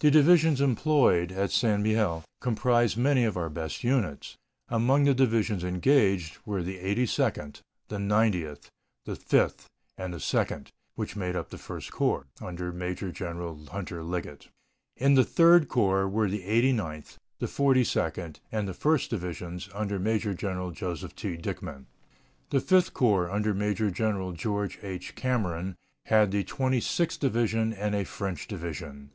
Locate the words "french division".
28.04-29.10